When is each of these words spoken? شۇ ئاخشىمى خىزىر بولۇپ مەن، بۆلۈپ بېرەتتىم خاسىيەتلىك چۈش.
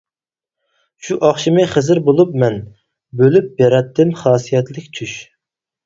شۇ 1.07 1.17
ئاخشىمى 1.27 1.67
خىزىر 1.75 2.01
بولۇپ 2.09 2.35
مەن، 2.45 2.59
بۆلۈپ 3.23 3.55
بېرەتتىم 3.63 4.19
خاسىيەتلىك 4.27 4.93
چۈش. 5.01 5.19